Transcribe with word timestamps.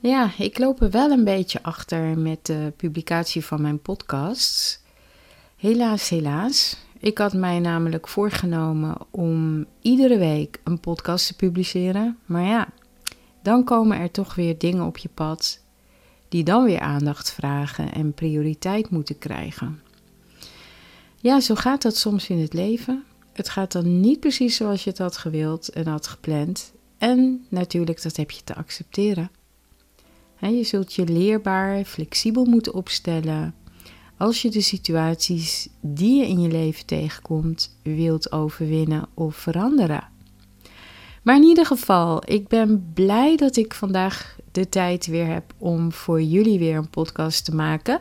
Ja, 0.00 0.30
ik 0.38 0.58
loop 0.58 0.80
er 0.80 0.90
wel 0.90 1.10
een 1.10 1.24
beetje 1.24 1.62
achter 1.62 2.18
met 2.18 2.46
de 2.46 2.72
publicatie 2.76 3.44
van 3.44 3.62
mijn 3.62 3.80
podcasts. 3.80 4.80
Helaas, 5.56 6.08
helaas. 6.08 6.76
Ik 6.98 7.18
had 7.18 7.32
mij 7.32 7.58
namelijk 7.58 8.08
voorgenomen 8.08 8.96
om 9.10 9.66
iedere 9.80 10.18
week 10.18 10.60
een 10.64 10.80
podcast 10.80 11.26
te 11.26 11.36
publiceren. 11.36 12.18
Maar 12.26 12.44
ja, 12.44 12.68
dan 13.42 13.64
komen 13.64 13.98
er 13.98 14.10
toch 14.10 14.34
weer 14.34 14.58
dingen 14.58 14.84
op 14.84 14.98
je 14.98 15.08
pad 15.14 15.60
die 16.28 16.44
dan 16.44 16.64
weer 16.64 16.80
aandacht 16.80 17.32
vragen 17.32 17.92
en 17.92 18.12
prioriteit 18.12 18.90
moeten 18.90 19.18
krijgen. 19.18 19.80
Ja, 21.16 21.40
zo 21.40 21.54
gaat 21.54 21.82
dat 21.82 21.96
soms 21.96 22.28
in 22.28 22.38
het 22.38 22.52
leven. 22.52 23.04
Het 23.32 23.48
gaat 23.48 23.72
dan 23.72 24.00
niet 24.00 24.20
precies 24.20 24.56
zoals 24.56 24.84
je 24.84 24.90
het 24.90 24.98
had 24.98 25.16
gewild 25.16 25.68
en 25.68 25.86
had 25.86 26.06
gepland. 26.06 26.72
En 26.98 27.46
natuurlijk, 27.48 28.02
dat 28.02 28.16
heb 28.16 28.30
je 28.30 28.44
te 28.44 28.54
accepteren. 28.54 29.30
Je 30.40 30.64
zult 30.64 30.94
je 30.94 31.04
leerbaar, 31.04 31.84
flexibel 31.84 32.44
moeten 32.44 32.74
opstellen 32.74 33.54
als 34.16 34.42
je 34.42 34.50
de 34.50 34.60
situaties 34.60 35.68
die 35.80 36.20
je 36.20 36.28
in 36.28 36.40
je 36.40 36.48
leven 36.48 36.86
tegenkomt 36.86 37.76
wilt 37.82 38.32
overwinnen 38.32 39.08
of 39.14 39.36
veranderen. 39.36 40.08
Maar 41.22 41.36
in 41.36 41.42
ieder 41.42 41.66
geval, 41.66 42.22
ik 42.24 42.48
ben 42.48 42.90
blij 42.94 43.36
dat 43.36 43.56
ik 43.56 43.74
vandaag 43.74 44.38
de 44.52 44.68
tijd 44.68 45.06
weer 45.06 45.26
heb 45.26 45.54
om 45.58 45.92
voor 45.92 46.22
jullie 46.22 46.58
weer 46.58 46.76
een 46.76 46.90
podcast 46.90 47.44
te 47.44 47.54
maken. 47.54 48.00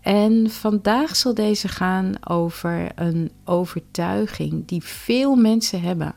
En 0.00 0.50
vandaag 0.50 1.16
zal 1.16 1.34
deze 1.34 1.68
gaan 1.68 2.12
over 2.28 2.88
een 2.94 3.30
overtuiging 3.44 4.66
die 4.66 4.82
veel 4.82 5.34
mensen 5.34 5.80
hebben. 5.80 6.14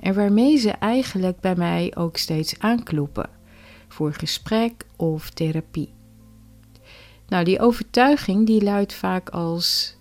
En 0.00 0.14
waarmee 0.14 0.56
ze 0.56 0.70
eigenlijk 0.70 1.40
bij 1.40 1.54
mij 1.54 1.92
ook 1.96 2.16
steeds 2.16 2.58
aankloppen 2.58 3.35
voor 3.96 4.12
gesprek 4.12 4.86
of 4.96 5.30
therapie. 5.30 5.92
Nou, 7.28 7.44
die 7.44 7.60
overtuiging 7.60 8.46
die 8.46 8.62
luidt 8.62 8.94
vaak 8.94 9.28
als 9.28 9.96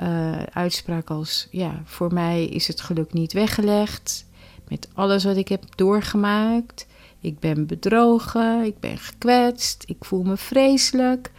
uh, 0.00 0.42
uitspraak 0.42 1.10
als 1.10 1.48
ja, 1.50 1.82
voor 1.84 2.12
mij 2.12 2.44
is 2.44 2.66
het 2.66 2.80
geluk 2.80 3.12
niet 3.12 3.32
weggelegd 3.32 4.26
met 4.68 4.88
alles 4.94 5.24
wat 5.24 5.36
ik 5.36 5.48
heb 5.48 5.76
doorgemaakt. 5.76 6.86
Ik 7.20 7.38
ben 7.38 7.66
bedrogen, 7.66 8.64
ik 8.64 8.80
ben 8.80 8.98
gekwetst, 8.98 9.84
ik 9.86 10.04
voel 10.04 10.22
me 10.22 10.36
vreselijk. 10.36 11.30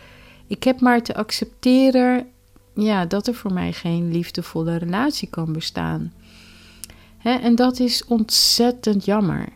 Ik 0.48 0.64
heb 0.64 0.80
maar 0.80 1.02
te 1.02 1.16
accepteren 1.16 2.28
ja, 2.76 3.06
dat 3.06 3.28
er 3.28 3.36
voor 3.36 3.54
mij 3.54 3.74
geen 3.74 4.12
liefdevolle 4.12 4.76
relatie 4.76 5.30
kan 5.30 5.54
bestaan. 5.54 6.14
Hè, 7.18 7.32
en 7.34 7.56
dat 7.56 7.80
is 7.80 8.06
ontzettend 8.06 9.06
jammer. 9.06 9.48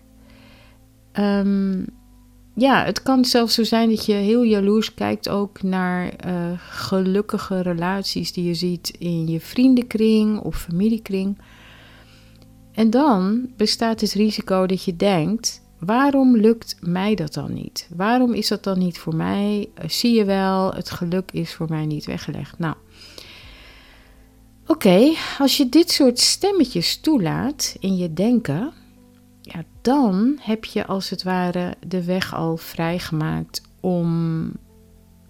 Um, 1.14 1.86
ja, 2.56 2.86
het 2.86 3.04
kan 3.04 3.26
zelfs 3.26 3.54
zo 3.54 3.64
zijn 3.64 3.90
dat 3.90 4.06
je 4.06 4.14
heel 4.14 4.44
jaloers 4.44 4.94
kijkt 4.94 5.30
ook 5.30 5.64
naar 5.64 6.14
uh, 6.26 6.52
gelukkige 6.58 7.62
relaties 7.62 8.34
die 8.34 8.44
je 8.44 8.54
ziet 8.54 8.90
in 9.00 9.28
je 9.28 9.40
vriendenkring 9.40 10.40
of 10.40 10.56
familiekring. 10.56 11.38
En 12.72 12.90
dan 12.90 13.50
bestaat 13.58 14.02
het 14.02 14.14
risico 14.14 14.66
dat 14.66 14.84
je 14.84 14.96
denkt: 14.96 15.62
waarom 15.80 16.38
lukt 16.38 16.78
mij 16.82 17.16
dat 17.16 17.34
dan 17.34 17.54
niet? 17.54 17.90
Waarom 17.96 18.34
is 18.34 18.48
dat 18.48 18.64
dan 18.64 18.80
niet 18.80 18.98
voor 18.98 19.16
mij? 19.16 19.70
Uh, 19.80 19.90
zie 19.90 20.16
je 20.16 20.26
wel, 20.26 20.74
het 20.74 20.92
geluk 20.92 21.32
is 21.32 21.54
voor 21.54 21.68
mij 21.70 21.86
niet 21.86 22.06
weggelegd. 22.06 22.60
Nou, 22.60 22.76
oké, 24.68 25.14
als 25.40 25.58
je 25.58 25.70
dit 25.70 25.92
soort 25.92 26.20
stemmetjes 26.20 26.98
toelaat 26.98 27.76
in 27.80 27.96
je 27.98 28.14
denken 28.14 28.74
dan 29.86 30.38
heb 30.42 30.66
je 30.66 30.86
als 30.86 31.10
het 31.10 31.24
ware 31.24 31.76
de 31.88 32.04
weg 32.04 32.36
al 32.36 32.58
vrijgemaakt 32.58 33.62
om 33.80 34.52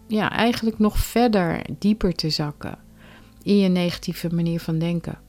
ja, 0.08 0.32
eigenlijk 0.32 0.80
nog 0.80 0.98
verder 0.98 1.62
dieper 1.80 2.14
te 2.14 2.30
zakken 2.30 2.78
in 3.44 3.58
je 3.58 3.68
negatieve 3.68 4.36
manier 4.36 4.60
van 4.60 4.80
denken. 4.80 5.20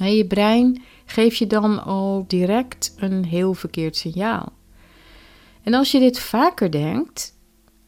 En 0.00 0.14
je 0.14 0.26
brein 0.26 0.82
geeft 1.04 1.36
je 1.36 1.46
dan 1.46 1.84
al 1.84 2.24
direct 2.26 2.94
een 2.96 3.24
heel 3.24 3.54
verkeerd 3.54 3.96
signaal. 3.96 4.52
En 5.62 5.74
als 5.74 5.90
je 5.90 5.98
dit 5.98 6.18
vaker 6.18 6.70
denkt, 6.70 7.34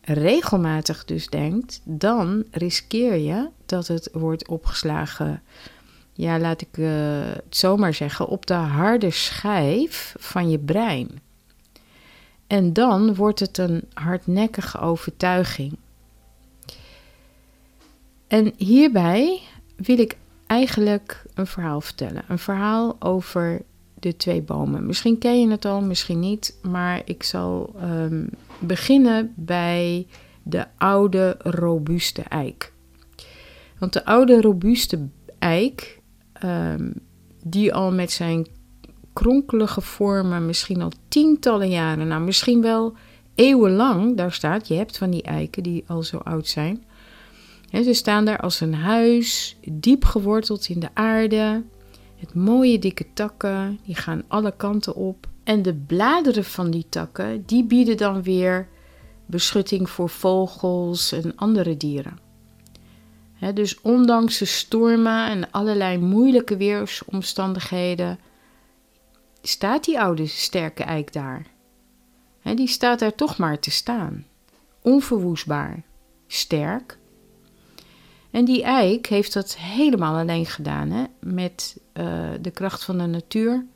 regelmatig 0.01 1.05
dus 1.05 1.27
denkt, 1.27 1.81
dan 1.85 2.45
riskeer 2.51 3.15
je 3.17 3.49
dat 3.67 3.87
het 3.87 4.09
wordt 4.13 4.49
opgeslagen 4.49 5.43
ja, 6.19 6.39
laat 6.39 6.61
ik 6.61 6.77
uh, 6.77 6.89
het 7.25 7.57
zomaar 7.57 7.95
zeggen, 7.95 8.27
op 8.27 8.47
de 8.47 8.55
harde 8.55 9.11
schijf 9.11 10.15
van 10.19 10.51
je 10.51 10.59
brein. 10.59 11.11
En 12.47 12.73
dan 12.73 13.15
wordt 13.15 13.41
het 13.41 13.59
een 13.59 13.83
hardnekkige 13.95 14.79
overtuiging. 14.79 15.77
En 18.27 18.53
hierbij 18.57 19.41
wil 19.77 19.99
ik 19.99 20.17
eigenlijk 20.47 21.25
een 21.35 21.47
verhaal 21.47 21.81
vertellen. 21.81 22.25
Een 22.29 22.39
verhaal 22.39 22.97
over 22.99 23.63
de 23.95 24.17
twee 24.17 24.43
bomen. 24.43 24.87
Misschien 24.87 25.19
ken 25.19 25.41
je 25.41 25.51
het 25.51 25.65
al, 25.65 25.81
misschien 25.81 26.21
niet, 26.21 26.59
maar 26.63 27.03
ik 27.05 27.23
zal 27.23 27.75
um, 27.83 28.31
beginnen 28.59 29.33
bij 29.37 30.07
de 30.43 30.67
oude 30.77 31.37
robuuste 31.39 32.23
eik. 32.23 32.73
Want 33.79 33.93
de 33.93 34.05
oude 34.05 34.41
robuuste 34.41 35.09
eik 35.39 35.98
Ehm, 36.39 36.91
die 37.45 37.75
al 37.75 37.93
met 37.93 38.11
zijn 38.11 38.47
kronkelige 39.13 39.81
vormen 39.81 40.47
misschien 40.47 40.83
al 40.83 40.93
tientallen 41.09 41.71
jaren, 41.71 42.09
nou 42.09 42.23
misschien 42.23 42.63
wel 42.63 42.95
eeuwenlang, 43.35 44.17
daar 44.17 44.33
staat, 44.33 44.69
je 44.69 44.75
hebt 44.75 44.99
van 44.99 45.11
die 45.11 45.23
eiken 45.23 45.63
die 45.63 45.85
al 45.87 46.03
zo 46.03 46.17
oud 46.17 46.47
zijn. 46.47 46.85
ze 47.71 47.93
staan 47.93 48.25
daar 48.25 48.41
als 48.41 48.61
een 48.61 48.75
huis, 48.75 49.57
diep 49.71 50.05
geworteld 50.05 50.69
in 50.69 50.81
de 50.81 50.89
aarde. 50.95 51.63
Het 52.17 52.35
mooie 52.35 52.79
dikke 52.79 53.07
takken, 53.15 53.79
die 53.85 53.95
gaan 53.95 54.23
alle 54.29 54.53
kanten 54.57 54.95
op. 54.95 55.27
En 55.45 55.63
de 55.63 55.75
bladeren 55.75 56.45
van 56.45 56.71
die 56.71 56.87
takken, 56.89 57.43
die 57.47 57.65
bieden 57.65 57.97
dan 57.97 58.23
weer 58.23 58.69
beschutting 59.27 59.91
voor 59.91 60.09
vogels 60.09 61.13
en 61.13 61.33
andere 61.37 61.77
dieren 61.77 62.28
dus 63.55 63.81
ondanks 63.81 64.39
de 64.39 64.45
stormen 64.45 65.29
en 65.29 65.51
allerlei 65.51 65.99
moeilijke 65.99 66.57
weersomstandigheden 66.57 68.19
staat 69.43 69.85
die 69.85 70.01
oude 70.01 70.27
sterke 70.27 70.83
eik 70.83 71.13
daar. 71.13 71.47
die 72.43 72.69
staat 72.69 72.99
daar 72.99 73.15
toch 73.15 73.39
maar 73.39 73.59
te 73.59 73.71
staan. 73.71 74.27
Onverwoestbaar, 74.83 75.83
sterk. 76.27 76.99
En 78.31 78.45
die 78.45 78.63
eik 78.63 79.07
heeft 79.07 79.33
dat 79.33 79.57
helemaal 79.57 80.17
alleen 80.17 80.47
gedaan 80.47 81.09
met 81.21 81.81
uh, 81.95 82.31
de 82.41 82.51
kracht 82.51 82.85
van 82.85 82.99
de 82.99 83.07
natuur. 83.07 83.67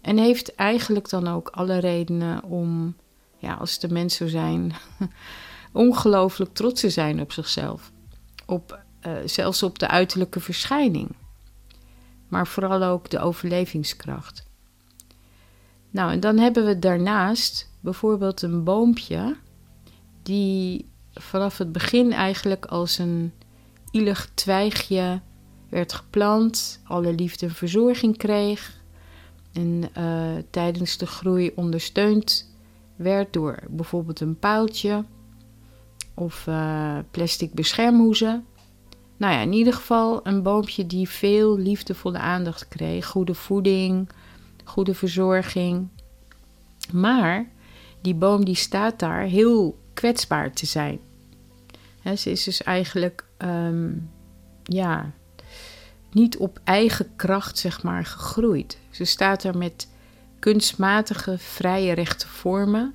En 0.00 0.18
heeft 0.18 0.54
eigenlijk 0.54 1.08
dan 1.08 1.28
ook 1.28 1.48
alle 1.48 1.78
redenen 1.78 2.42
om, 2.42 2.96
ja, 3.38 3.54
als 3.54 3.78
de 3.78 3.88
mens 3.88 4.16
zo 4.16 4.26
zijn, 4.26 4.72
ongelooflijk 5.72 6.54
trots 6.54 6.80
te 6.80 6.90
zijn 6.90 7.20
op 7.20 7.32
zichzelf. 7.32 7.92
Op 8.46 8.83
uh, 9.06 9.12
zelfs 9.24 9.62
op 9.62 9.78
de 9.78 9.88
uiterlijke 9.88 10.40
verschijning, 10.40 11.08
maar 12.28 12.46
vooral 12.46 12.82
ook 12.82 13.10
de 13.10 13.18
overlevingskracht. 13.18 14.46
Nou, 15.90 16.12
en 16.12 16.20
dan 16.20 16.38
hebben 16.38 16.66
we 16.66 16.78
daarnaast 16.78 17.70
bijvoorbeeld 17.80 18.42
een 18.42 18.64
boompje 18.64 19.36
die 20.22 20.90
vanaf 21.12 21.58
het 21.58 21.72
begin 21.72 22.12
eigenlijk 22.12 22.66
als 22.66 22.98
een 22.98 23.32
ielig 23.90 24.30
twijgje 24.34 25.20
werd 25.68 25.92
geplant, 25.92 26.80
alle 26.84 27.12
liefde 27.12 27.46
en 27.46 27.54
verzorging 27.54 28.16
kreeg 28.16 28.82
en 29.52 29.84
uh, 29.98 30.42
tijdens 30.50 30.96
de 30.96 31.06
groei 31.06 31.52
ondersteund 31.54 32.52
werd 32.96 33.32
door 33.32 33.58
bijvoorbeeld 33.68 34.20
een 34.20 34.38
paaltje 34.38 35.04
of 36.14 36.46
uh, 36.46 36.98
plastic 37.10 37.52
beschermhoezen. 37.52 38.46
Nou 39.24 39.36
ja, 39.36 39.42
in 39.42 39.52
ieder 39.52 39.72
geval 39.72 40.20
een 40.26 40.42
boompje 40.42 40.86
die 40.86 41.08
veel 41.08 41.58
liefdevolle 41.58 42.18
aandacht 42.18 42.68
kreeg. 42.68 43.06
Goede 43.06 43.34
voeding, 43.34 44.08
goede 44.64 44.94
verzorging. 44.94 45.88
Maar 46.92 47.46
die 48.00 48.14
boom 48.14 48.44
die 48.44 48.54
staat 48.54 48.98
daar 48.98 49.22
heel 49.22 49.78
kwetsbaar 49.94 50.52
te 50.52 50.66
zijn. 50.66 50.98
ze 52.16 52.30
is 52.30 52.44
dus 52.44 52.62
eigenlijk 52.62 53.24
ehm, 53.36 53.90
ja, 54.62 55.10
niet 56.12 56.36
op 56.36 56.60
eigen 56.64 57.16
kracht 57.16 57.58
zeg 57.58 57.82
maar, 57.82 58.04
gegroeid. 58.04 58.78
Ze 58.90 59.04
staat 59.04 59.44
er 59.44 59.58
met 59.58 59.88
kunstmatige, 60.38 61.38
vrije, 61.38 61.92
rechte 61.92 62.28
vormen. 62.28 62.94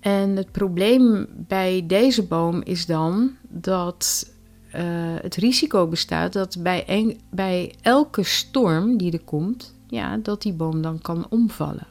En 0.00 0.36
het 0.36 0.52
probleem 0.52 1.26
bij 1.30 1.84
deze 1.86 2.26
boom 2.26 2.62
is 2.62 2.86
dan 2.86 3.36
dat 3.48 4.30
uh, 4.76 4.82
het 5.20 5.36
risico 5.36 5.86
bestaat 5.86 6.32
dat 6.32 6.62
bij, 6.62 7.16
bij 7.30 7.74
elke 7.80 8.22
storm 8.22 8.96
die 8.96 9.12
er 9.12 9.24
komt, 9.24 9.74
ja, 9.86 10.16
dat 10.16 10.42
die 10.42 10.52
boom 10.52 10.82
dan 10.82 11.00
kan 11.00 11.26
omvallen. 11.28 11.86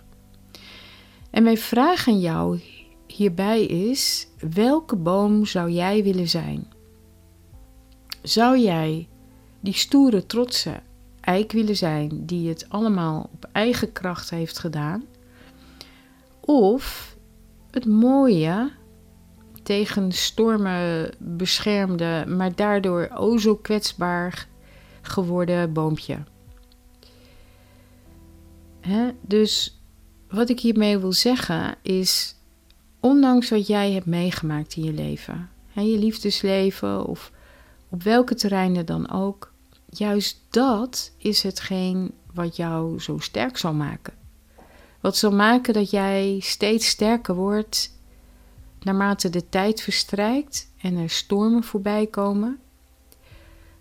En 1.30 1.44
mijn 1.44 1.58
vraag 1.58 2.08
aan 2.08 2.20
jou 2.20 2.60
hierbij 3.08 3.66
is: 3.66 4.28
welke 4.54 4.96
boom 4.96 5.46
zou 5.46 5.70
jij 5.70 6.04
willen 6.04 6.30
zijn? 6.30 6.68
Zou 8.22 8.60
jij 8.60 9.08
die 9.60 9.74
stoere, 9.74 10.26
trotse 10.26 10.80
eik 11.22 11.52
willen 11.52 11.78
zijn 11.78 12.26
die 12.26 12.50
het 12.50 12.66
allemaal 12.70 13.30
op 13.34 13.50
eigen 13.52 13.92
kracht 13.92 14.30
heeft 14.30 14.60
gedaan? 14.60 15.04
Of 16.40 17.16
het 17.72 17.86
mooie, 17.86 18.72
tegen 19.72 20.12
stormen 20.12 21.10
beschermde, 21.18 22.26
maar 22.28 22.56
daardoor 22.56 23.10
o 23.14 23.38
zo 23.38 23.56
kwetsbaar 23.56 24.48
geworden 25.02 25.74
boompje? 25.74 26.18
Dus 29.22 29.82
wat 30.30 30.50
ik 30.50 30.60
hiermee 30.60 30.98
wil 30.98 31.14
zeggen 31.14 31.76
is, 31.82 32.36
ondanks 33.00 33.50
wat 33.50 33.68
jij 33.68 33.92
hebt 33.92 34.06
meegemaakt 34.06 34.76
in 34.76 34.84
je 34.84 34.94
leven, 34.94 35.50
hè, 35.68 35.82
je 35.82 35.98
liefdesleven 35.98 37.06
of 37.06 37.32
op 37.90 38.04
welke 38.04 38.36
terreinen 38.36 38.86
dan 38.86 39.12
ook, 39.12 39.52
juist 39.90 40.38
dat 40.50 41.12
is 41.18 41.44
hetgeen 41.44 42.12
wat 42.34 42.56
jou 42.56 43.00
zo 43.00 43.18
sterk 43.18 43.58
zal 43.58 43.74
maken. 43.74 44.14
Wat 45.02 45.18
zal 45.18 45.32
maken 45.32 45.74
dat 45.74 45.90
jij 45.90 46.40
steeds 46.40 46.88
sterker 46.88 47.36
wordt 47.36 48.00
naarmate 48.84 49.30
de 49.30 49.50
tijd 49.50 49.82
verstrijkt 49.82 50.72
en 50.82 50.98
er 50.98 51.10
stormen 51.10 51.64
voorbij 51.64 52.08
komen. 52.08 52.60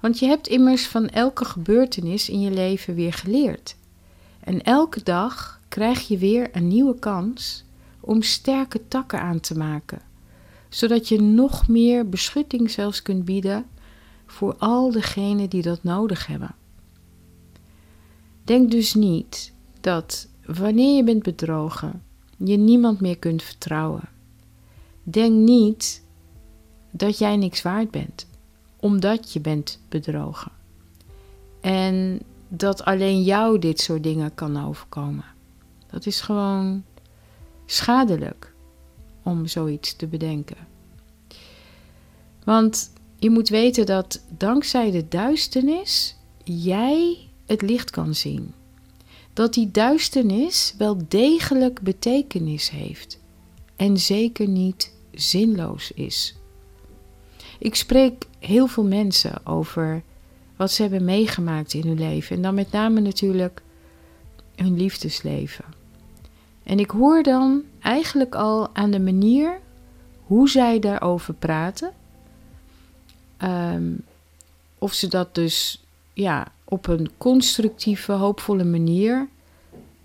Want 0.00 0.18
je 0.18 0.26
hebt 0.26 0.48
immers 0.48 0.86
van 0.86 1.08
elke 1.08 1.44
gebeurtenis 1.44 2.28
in 2.28 2.40
je 2.40 2.50
leven 2.50 2.94
weer 2.94 3.12
geleerd. 3.12 3.76
En 4.40 4.62
elke 4.62 5.02
dag 5.02 5.60
krijg 5.68 6.08
je 6.08 6.18
weer 6.18 6.48
een 6.52 6.68
nieuwe 6.68 6.98
kans 6.98 7.64
om 8.00 8.22
sterke 8.22 8.88
takken 8.88 9.20
aan 9.20 9.40
te 9.40 9.56
maken, 9.56 10.02
zodat 10.68 11.08
je 11.08 11.20
nog 11.20 11.68
meer 11.68 12.08
beschutting 12.08 12.70
zelfs 12.70 13.02
kunt 13.02 13.24
bieden 13.24 13.66
voor 14.26 14.56
al 14.58 14.90
degenen 14.90 15.48
die 15.50 15.62
dat 15.62 15.82
nodig 15.82 16.26
hebben. 16.26 16.54
Denk 18.44 18.70
dus 18.70 18.94
niet 18.94 19.52
dat 19.80 20.28
wanneer 20.44 20.96
je 20.96 21.04
bent 21.04 21.22
bedrogen, 21.22 22.02
je 22.36 22.56
niemand 22.56 23.00
meer 23.00 23.18
kunt 23.18 23.42
vertrouwen. 23.42 24.08
Denk 25.10 25.34
niet 25.34 26.02
dat 26.90 27.18
jij 27.18 27.36
niks 27.36 27.62
waard 27.62 27.90
bent, 27.90 28.26
omdat 28.76 29.32
je 29.32 29.40
bent 29.40 29.80
bedrogen. 29.88 30.52
En 31.60 32.20
dat 32.48 32.84
alleen 32.84 33.22
jou 33.22 33.58
dit 33.58 33.80
soort 33.80 34.02
dingen 34.02 34.34
kan 34.34 34.66
overkomen. 34.66 35.24
Dat 35.86 36.06
is 36.06 36.20
gewoon 36.20 36.84
schadelijk 37.66 38.52
om 39.22 39.46
zoiets 39.46 39.96
te 39.96 40.06
bedenken. 40.06 40.56
Want 42.44 42.92
je 43.16 43.30
moet 43.30 43.48
weten 43.48 43.86
dat 43.86 44.24
dankzij 44.36 44.90
de 44.90 45.08
duisternis 45.08 46.16
jij 46.44 47.28
het 47.46 47.62
licht 47.62 47.90
kan 47.90 48.14
zien. 48.14 48.52
Dat 49.32 49.54
die 49.54 49.70
duisternis 49.70 50.74
wel 50.78 50.98
degelijk 51.08 51.80
betekenis 51.80 52.70
heeft 52.70 53.18
en 53.76 53.98
zeker 53.98 54.48
niet 54.48 54.92
zinloos 55.12 55.92
is. 55.92 56.34
Ik 57.58 57.74
spreek 57.74 58.26
heel 58.38 58.66
veel 58.66 58.84
mensen 58.84 59.46
over 59.46 60.02
wat 60.56 60.70
ze 60.72 60.82
hebben 60.82 61.04
meegemaakt 61.04 61.74
in 61.74 61.86
hun 61.86 61.98
leven 61.98 62.36
en 62.36 62.42
dan 62.42 62.54
met 62.54 62.70
name 62.70 63.00
natuurlijk 63.00 63.62
hun 64.54 64.76
liefdesleven. 64.76 65.64
En 66.62 66.78
ik 66.78 66.90
hoor 66.90 67.22
dan 67.22 67.62
eigenlijk 67.80 68.34
al 68.34 68.68
aan 68.72 68.90
de 68.90 69.00
manier 69.00 69.60
hoe 70.26 70.48
zij 70.48 70.78
daarover 70.78 71.34
praten 71.34 71.92
Ehm, 73.40 73.92
of 74.78 74.92
ze 74.92 75.08
dat 75.08 75.34
dus 75.34 75.84
ja, 76.12 76.52
op 76.64 76.86
een 76.86 77.10
constructieve, 77.18 78.12
hoopvolle 78.12 78.64
manier 78.64 79.28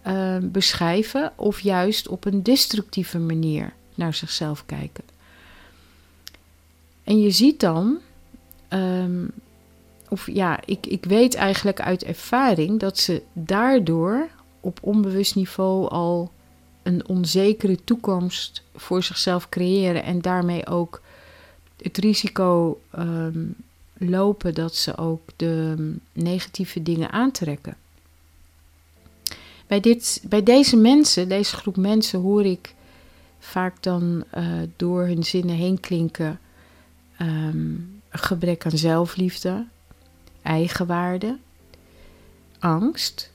ehm, 0.02 0.50
beschrijven, 0.52 1.34
of 1.36 1.60
juist 1.60 2.07
op 2.07 2.25
een 2.25 2.44
destructieve 2.44 3.19
manier 3.19 3.74
naar 3.97 4.13
zichzelf 4.13 4.65
kijken. 4.65 5.03
En 7.03 7.19
je 7.19 7.31
ziet 7.31 7.59
dan, 7.59 7.97
ehm, 8.68 9.25
of 10.09 10.27
ja, 10.31 10.59
ik, 10.65 10.86
ik 10.86 11.06
weet 11.06 11.36
eigenlijk 11.36 11.81
uit 11.81 12.03
ervaring 12.03 12.80
dat 12.80 12.97
ze 12.97 13.21
daardoor 13.33 14.27
op 14.59 14.80
onbewust 14.81 15.36
niveau 15.36 15.89
al 15.89 16.31
een 16.83 17.07
onzekere 17.07 17.83
toekomst 17.83 18.63
voor 18.75 19.03
zichzelf 19.03 19.50
creëren 19.50 20.03
en 20.03 20.21
daarmee 20.21 20.68
ook 20.68 21.01
het 21.81 21.97
risico 21.97 22.80
ehm, 22.92 23.44
lopen 23.97 24.53
dat 24.53 24.75
ze 24.75 24.97
ook 24.97 25.21
de 25.36 25.75
negatieve 26.13 26.83
dingen 26.83 27.12
aantrekken. 27.12 27.77
Bij, 29.68 29.80
dit, 29.80 30.21
bij 30.24 30.44
deze 30.44 30.77
mensen, 30.77 31.30
deze 31.30 31.56
groep 31.56 31.77
mensen, 31.77 32.19
hoor 32.19 32.45
ik 32.45 32.74
vaak 33.45 33.83
dan 33.83 34.24
uh, 34.38 34.45
door 34.75 35.06
hun 35.06 35.24
zinnen 35.24 35.56
heen 35.56 35.80
klinken 35.80 36.39
um, 37.21 38.01
gebrek 38.09 38.65
aan 38.65 38.77
zelfliefde, 38.77 39.65
eigenwaarde, 40.42 41.38
angst. 42.59 43.33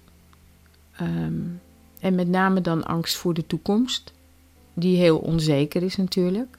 Um, 1.00 1.60
en 2.00 2.14
met 2.14 2.28
name 2.28 2.60
dan 2.60 2.84
angst 2.84 3.16
voor 3.16 3.34
de 3.34 3.46
toekomst, 3.46 4.12
die 4.74 4.96
heel 4.96 5.18
onzeker 5.18 5.82
is 5.82 5.96
natuurlijk. 5.96 6.58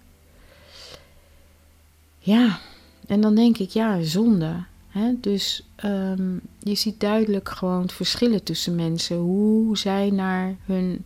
Ja, 2.20 2.60
en 3.08 3.22
dan 3.22 3.36
denk 3.36 3.58
ik, 3.58 3.70
ja, 3.70 4.02
zonde. 4.02 4.64
Hè? 4.88 5.14
Dus 5.20 5.68
um, 5.86 6.42
je 6.60 6.76
ziet 6.76 7.00
duidelijk 7.00 7.50
gewoon 7.50 7.90
verschillen 7.90 8.44
tussen 8.44 8.76
mensen. 8.76 9.18
Hoe 9.18 9.78
zij 9.78 10.10
naar 10.10 10.56
hun 10.66 11.06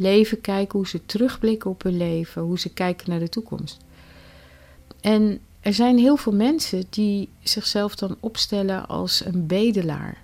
leven 0.00 0.40
kijken, 0.40 0.78
hoe 0.78 0.88
ze 0.88 1.06
terugblikken 1.06 1.70
op 1.70 1.82
hun 1.82 1.96
leven, 1.96 2.42
hoe 2.42 2.58
ze 2.58 2.72
kijken 2.72 3.10
naar 3.10 3.18
de 3.18 3.28
toekomst. 3.28 3.78
En 5.00 5.40
er 5.60 5.74
zijn 5.74 5.98
heel 5.98 6.16
veel 6.16 6.34
mensen 6.34 6.84
die 6.90 7.28
zichzelf 7.42 7.94
dan 7.94 8.16
opstellen 8.20 8.88
als 8.88 9.24
een 9.24 9.46
bedelaar. 9.46 10.22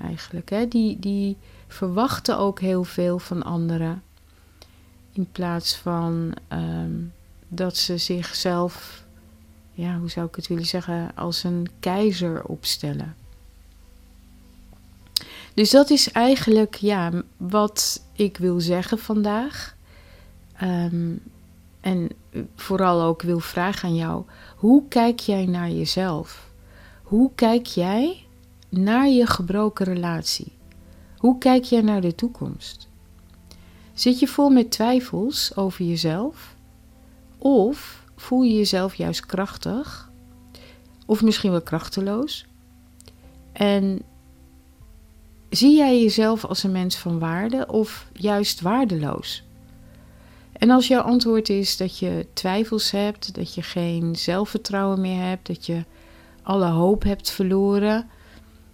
Eigenlijk. 0.00 0.50
Hè? 0.50 0.68
Die, 0.68 0.98
die 0.98 1.36
verwachten 1.66 2.38
ook 2.38 2.60
heel 2.60 2.84
veel 2.84 3.18
van 3.18 3.42
anderen. 3.42 4.02
In 5.12 5.28
plaats 5.32 5.76
van 5.76 6.34
um, 6.52 7.12
dat 7.48 7.76
ze 7.76 7.98
zichzelf 7.98 9.06
ja, 9.78 9.98
hoe 9.98 10.10
zou 10.10 10.26
ik 10.26 10.34
het 10.34 10.46
willen 10.46 10.66
zeggen, 10.66 11.10
als 11.14 11.44
een 11.44 11.66
keizer 11.80 12.44
opstellen. 12.44 13.16
Dus 15.58 15.70
dat 15.70 15.90
is 15.90 16.12
eigenlijk 16.12 16.74
ja, 16.74 17.12
wat 17.36 18.02
ik 18.12 18.36
wil 18.36 18.60
zeggen 18.60 18.98
vandaag. 18.98 19.76
Ehm, 20.56 21.12
en 21.80 22.08
vooral 22.54 23.02
ook 23.02 23.22
wil 23.22 23.38
vragen 23.38 23.88
aan 23.88 23.94
jou: 23.94 24.24
hoe 24.56 24.88
kijk 24.88 25.20
jij 25.20 25.46
naar 25.46 25.70
jezelf? 25.70 26.50
Hoe 27.02 27.30
kijk 27.34 27.66
jij 27.66 28.26
naar 28.68 29.08
je 29.08 29.26
gebroken 29.26 29.86
relatie? 29.86 30.52
Hoe 31.16 31.38
kijk 31.38 31.64
jij 31.64 31.80
naar 31.80 32.00
de 32.00 32.14
toekomst? 32.14 32.88
Zit 33.92 34.18
je 34.18 34.26
vol 34.26 34.50
met 34.50 34.70
twijfels 34.70 35.56
over 35.56 35.84
jezelf? 35.84 36.54
Of 37.38 38.04
voel 38.16 38.42
je 38.42 38.54
jezelf 38.54 38.94
juist 38.94 39.26
krachtig 39.26 40.10
of 41.06 41.22
misschien 41.22 41.50
wel 41.50 41.62
krachteloos? 41.62 42.46
En 43.52 44.02
zie 45.50 45.76
jij 45.76 46.00
jezelf 46.00 46.44
als 46.44 46.62
een 46.62 46.72
mens 46.72 46.96
van 46.96 47.18
waarde 47.18 47.66
of 47.66 48.06
juist 48.12 48.60
waardeloos? 48.60 49.46
En 50.52 50.70
als 50.70 50.88
jouw 50.88 51.02
antwoord 51.02 51.48
is 51.48 51.76
dat 51.76 51.98
je 51.98 52.26
twijfels 52.32 52.90
hebt, 52.90 53.34
dat 53.34 53.54
je 53.54 53.62
geen 53.62 54.16
zelfvertrouwen 54.16 55.00
meer 55.00 55.22
hebt, 55.22 55.46
dat 55.46 55.66
je 55.66 55.84
alle 56.42 56.66
hoop 56.66 57.02
hebt 57.02 57.30
verloren. 57.30 58.08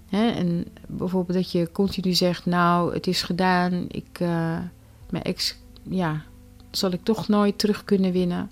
Hè, 0.09 0.31
en 0.31 0.65
bijvoorbeeld 0.89 1.39
dat 1.39 1.53
je 1.53 1.73
continu 1.73 2.13
zegt, 2.13 2.47
nou, 2.47 2.95
het 2.95 3.07
is 3.07 3.23
gedaan, 3.23 3.85
ik, 3.89 4.19
uh, 4.21 4.59
mijn 5.11 5.23
ex 5.23 5.57
ja, 5.83 6.23
zal 6.71 6.91
ik 6.91 7.05
toch 7.05 7.29
nooit 7.29 7.59
terug 7.59 7.85
kunnen 7.85 8.13
winnen. 8.13 8.51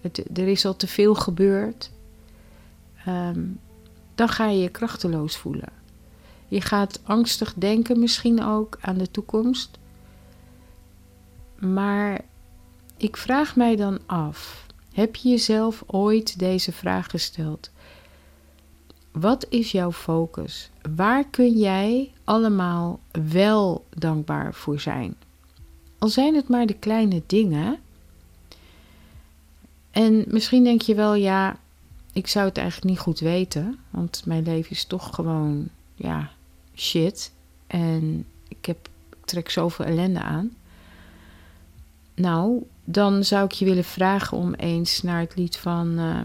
Het, 0.00 0.38
er 0.38 0.48
is 0.48 0.64
al 0.64 0.76
te 0.76 0.86
veel 0.86 1.14
gebeurd. 1.14 1.90
Ehm, 3.04 3.40
dan 4.14 4.28
ga 4.28 4.48
je 4.48 4.58
je 4.58 4.68
krachteloos 4.68 5.36
voelen. 5.36 5.81
Je 6.52 6.60
gaat 6.60 7.00
angstig 7.02 7.54
denken, 7.54 7.98
misschien 7.98 8.42
ook 8.42 8.78
aan 8.80 8.98
de 8.98 9.10
toekomst. 9.10 9.78
Maar 11.58 12.20
ik 12.96 13.16
vraag 13.16 13.56
mij 13.56 13.76
dan 13.76 13.98
af: 14.06 14.66
heb 14.92 15.16
je 15.16 15.28
jezelf 15.28 15.82
ooit 15.86 16.38
deze 16.38 16.72
vraag 16.72 17.06
gesteld? 17.10 17.70
Wat 19.12 19.46
is 19.48 19.72
jouw 19.72 19.92
focus? 19.92 20.70
Waar 20.94 21.24
kun 21.24 21.58
jij 21.58 22.12
allemaal 22.24 23.00
wel 23.30 23.84
dankbaar 23.90 24.54
voor 24.54 24.80
zijn? 24.80 25.16
Al 25.98 26.08
zijn 26.08 26.34
het 26.34 26.48
maar 26.48 26.66
de 26.66 26.78
kleine 26.78 27.22
dingen. 27.26 27.78
En 29.90 30.24
misschien 30.28 30.64
denk 30.64 30.82
je 30.82 30.94
wel, 30.94 31.14
ja, 31.14 31.56
ik 32.12 32.26
zou 32.26 32.46
het 32.48 32.56
eigenlijk 32.56 32.90
niet 32.90 32.98
goed 32.98 33.20
weten, 33.20 33.78
want 33.90 34.22
mijn 34.26 34.42
leven 34.42 34.70
is 34.70 34.84
toch 34.84 35.14
gewoon, 35.14 35.68
ja, 35.94 36.30
shit. 36.74 37.32
En 37.66 38.26
ik, 38.48 38.66
heb, 38.66 38.88
trek 39.24 39.50
zoveel 39.50 39.84
ellende 39.84 40.20
aan. 40.20 40.50
Nou, 42.14 42.62
dan 42.84 43.24
zou 43.24 43.44
ik 43.44 43.52
je 43.52 43.64
willen 43.64 43.84
vragen 43.84 44.36
om 44.36 44.54
eens 44.54 45.02
naar 45.02 45.20
het 45.20 45.36
lied 45.36 45.56
van 45.56 45.98
uh, 45.98 46.20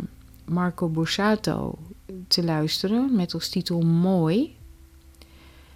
Marco 0.45 0.87
Borsato 0.87 1.77
te 2.27 2.43
luisteren 2.43 3.15
met 3.15 3.33
als 3.33 3.49
titel 3.49 3.81
Mooi. 3.81 4.55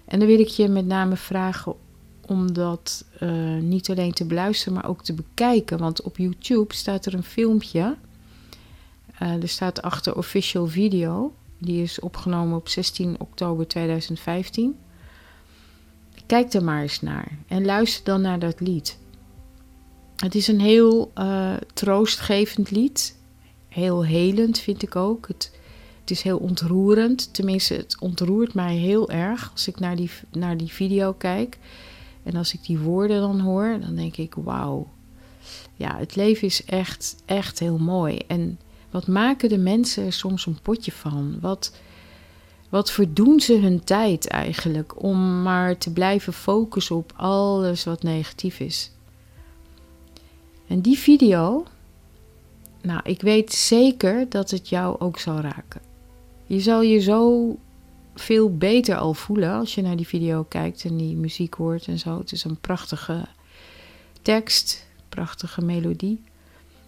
En 0.06 0.20
dan 0.20 0.28
wil 0.28 0.40
ik 0.40 0.48
je 0.48 0.68
met 0.68 0.86
name 0.86 1.16
vragen 1.16 1.76
om 2.22 2.54
dat 2.54 3.06
uh, 3.20 3.58
niet 3.58 3.90
alleen 3.90 4.14
te 4.14 4.26
beluisteren, 4.26 4.74
maar 4.74 4.90
ook 4.90 5.04
te 5.04 5.14
bekijken. 5.14 5.78
Want 5.78 6.02
op 6.02 6.18
YouTube 6.18 6.76
staat 6.76 7.06
er 7.06 7.14
een 7.14 7.24
filmpje. 7.24 7.96
Uh, 9.22 9.42
er 9.42 9.48
staat 9.48 9.82
achter 9.82 10.18
official 10.18 10.68
video. 10.68 11.34
Die 11.64 11.84
is 11.84 12.00
opgenomen 12.00 12.58
op 12.58 12.70
16 12.70 13.16
oktober 13.20 13.68
2015. 13.68 14.78
Kijk 16.26 16.54
er 16.54 16.64
maar 16.64 16.82
eens 16.82 17.02
naar 17.02 17.38
en 17.48 17.66
luister 17.66 18.04
dan 18.04 18.22
naar 18.22 18.40
dat 18.40 18.60
lied. 18.60 18.98
Het 20.16 20.36
is 20.36 20.48
een 20.48 20.60
heel 20.60 21.12
uh, 21.16 21.54
troostgevend 21.74 22.72
lied. 22.72 23.18
Heel 23.68 24.06
helend 24.06 24.60
vind 24.60 24.84
ik 24.84 24.96
ook. 24.96 25.28
Het, 25.28 25.52
het 26.02 26.12
is 26.12 26.22
heel 26.22 26.38
ontroerend. 26.38 27.34
Tenminste, 27.34 27.74
het 27.74 28.00
ontroert 28.00 28.54
mij 28.54 28.76
heel 28.76 29.10
erg 29.10 29.52
als 29.52 29.68
ik 29.68 29.80
naar 29.80 29.96
die, 29.96 30.10
naar 30.32 30.58
die 30.58 30.72
video 30.72 31.14
kijk. 31.14 31.58
En 32.24 32.36
als 32.36 32.54
ik 32.54 32.64
die 32.64 32.80
woorden 32.80 33.22
dan 33.22 33.40
hoor, 33.40 33.78
dan 33.82 33.96
denk 33.96 34.18
ik: 34.18 34.34
wauw. 34.36 34.88
Ja, 35.76 35.98
het 35.98 36.16
leven 36.16 36.48
is 36.48 36.66
echt, 36.66 37.16
echt 37.26 37.60
heel 37.60 37.78
mooi. 37.78 38.18
En 38.28 38.60
wat 38.92 39.08
maken 39.08 39.50
de 39.50 39.58
mensen 39.58 40.06
er 40.06 40.14
soms 40.14 40.46
een 40.46 40.62
potje 40.62 40.92
van? 40.92 41.38
Wat, 41.40 41.76
wat 42.70 42.92
verdoen 42.92 43.40
ze 43.40 43.60
hun 43.60 43.84
tijd 43.84 44.28
eigenlijk 44.28 45.04
om 45.04 45.42
maar 45.42 45.78
te 45.78 45.94
blijven 45.94 46.34
focussen 46.34 46.96
op 46.96 47.14
alles 47.16 47.84
wat 47.84 48.04
negatief 48.04 48.60
is? 48.60 48.92
En 50.68 50.82
die 50.82 50.98
video, 50.98 51.66
nou, 52.82 53.00
ik 53.04 53.22
weet 53.22 53.54
zeker 53.54 54.30
dat 54.30 54.52
het 54.52 54.70
jou 54.70 55.00
ook 55.00 55.18
zal 55.18 55.40
raken. 55.40 55.82
Je 56.46 56.60
zal 56.60 56.82
je 56.82 57.00
zo 57.00 57.56
veel 58.16 58.58
beter 58.58 58.98
al 58.98 59.14
voelen 59.14 59.52
als 59.52 59.76
je 59.76 59.82
naar 59.82 59.96
die 59.96 60.08
video 60.08 60.44
kijkt 60.44 60.84
en 60.84 60.98
die 60.98 61.16
muziek 61.16 61.54
hoort 61.54 61.88
en 61.88 62.00
zo. 62.00 62.18
Het 62.18 62.32
is 62.32 62.44
een 62.44 62.60
prachtige 62.60 63.26
tekst, 64.22 64.88
prachtige 65.10 65.62
melodie. 65.62 66.24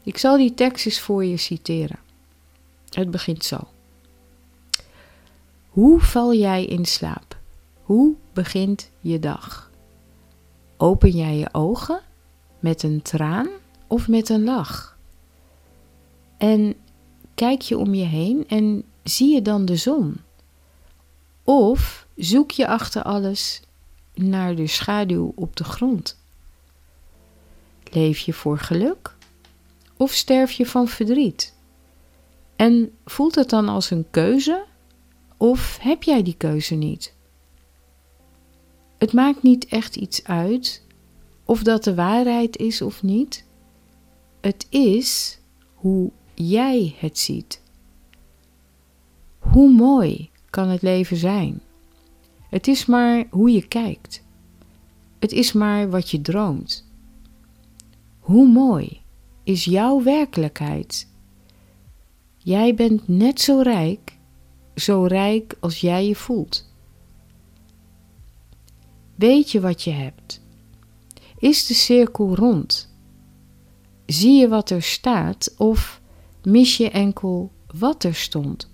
Ik 0.03 0.17
zal 0.17 0.38
die 0.38 0.53
tekst 0.53 0.86
eens 0.86 1.00
voor 1.00 1.25
je 1.25 1.38
citeren. 1.38 2.00
Het 2.89 3.12
begint 3.12 3.43
zo. 3.43 3.57
Hoe 5.69 6.00
val 6.00 6.33
jij 6.33 6.65
in 6.65 6.86
slaap? 6.86 7.38
Hoe 7.83 8.15
begint 8.33 8.89
je 9.00 9.19
dag? 9.19 9.72
Open 10.77 11.10
jij 11.10 11.38
je 11.38 11.50
ogen 11.51 12.01
met 12.60 12.83
een 12.83 13.01
traan 13.01 13.48
of 13.88 14.07
met 14.07 14.29
een 14.29 14.43
lach? 14.43 14.98
En 16.38 16.75
kijk 17.36 17.62
je 17.62 17.77
om 17.77 17.93
je 17.93 18.05
heen 18.05 18.48
en 18.48 18.83
zie 19.03 19.33
je 19.33 19.41
dan 19.41 19.65
de 19.65 19.75
zon? 19.75 20.17
Of 21.43 22.07
zoek 22.15 22.51
je 22.51 22.67
achter 22.67 23.03
alles 23.03 23.62
naar 24.13 24.55
de 24.55 24.67
schaduw 24.67 25.31
op 25.36 25.55
de 25.55 25.63
grond? 25.63 26.17
Leef 27.91 28.19
je 28.19 28.33
voor 28.33 28.60
geluk 28.60 29.15
of 30.03 30.12
sterf 30.12 30.51
je 30.51 30.65
van 30.65 30.88
verdriet? 30.88 31.53
En 32.55 32.91
voelt 33.05 33.36
het 33.36 33.50
dan 33.50 33.69
als 33.69 33.91
een 33.91 34.05
keuze 34.12 34.65
of 35.38 35.77
heb 35.81 36.03
jij 36.03 36.24
die 36.24 36.36
keuze 36.38 36.75
niet? 36.75 37.13
Het 38.98 39.13
maakt 39.13 39.43
niet 39.43 39.65
echt 39.65 39.95
iets 39.95 40.24
uit 40.24 40.86
of 41.45 41.63
dat 41.63 41.83
de 41.83 41.95
waarheid 41.95 42.57
is 42.57 42.81
of 42.81 43.03
niet. 43.03 43.45
Het 44.41 44.67
is 44.69 45.39
hoe 45.74 46.12
jij 46.33 46.95
het 46.98 47.19
ziet. 47.19 47.62
Hoe 49.39 49.72
mooi 49.72 50.29
kan 50.50 50.67
het 50.67 50.81
leven 50.81 51.17
zijn? 51.17 51.62
Het 52.50 52.67
is 52.67 52.86
maar 52.86 53.25
hoe 53.29 53.51
je 53.51 53.67
kijkt. 53.67 54.24
Het 55.19 55.31
is 55.31 55.53
maar 55.53 55.89
wat 55.89 56.10
je 56.10 56.22
droomt. 56.22 56.88
Hoe 58.19 58.48
mooi 58.48 59.02
is 59.43 59.65
jouw 59.65 60.03
werkelijkheid? 60.03 61.07
Jij 62.38 62.75
bent 62.75 63.07
net 63.07 63.41
zo 63.41 63.62
rijk, 63.62 64.17
zo 64.75 65.03
rijk 65.03 65.57
als 65.59 65.81
jij 65.81 66.07
je 66.07 66.15
voelt. 66.15 66.71
Weet 69.15 69.51
je 69.51 69.59
wat 69.59 69.81
je 69.81 69.91
hebt? 69.91 70.41
Is 71.38 71.67
de 71.67 71.73
cirkel 71.73 72.35
rond? 72.35 72.91
Zie 74.05 74.39
je 74.39 74.47
wat 74.47 74.69
er 74.69 74.81
staat 74.81 75.53
of 75.57 76.01
mis 76.43 76.77
je 76.77 76.89
enkel 76.89 77.51
wat 77.67 78.03
er 78.03 78.15
stond? 78.15 78.69